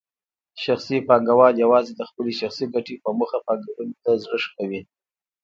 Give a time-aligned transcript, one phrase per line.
[0.63, 4.81] شخصي پانګوال یوازې د خپلې شخصي ګټې په موخه پانګونې ته زړه ښه کوي.